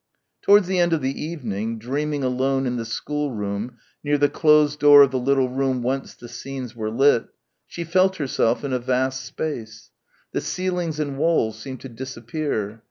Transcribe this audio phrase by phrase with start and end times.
[0.41, 5.03] Towards the end of the evening, dreaming alone in the schoolroom near the closed door
[5.03, 7.25] of the little room whence the scenes were lit,
[7.67, 9.91] she felt herself in a vast space.
[10.31, 12.79] The ceilings and walls seemed to disappear.